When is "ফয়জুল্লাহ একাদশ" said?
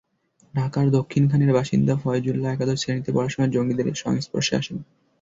2.03-2.77